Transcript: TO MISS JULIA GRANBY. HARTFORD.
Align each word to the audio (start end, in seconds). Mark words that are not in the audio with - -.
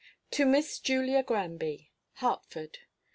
TO 0.31 0.47
MISS 0.47 0.79
JULIA 0.79 1.21
GRANBY. 1.21 1.91
HARTFORD. 2.13 2.79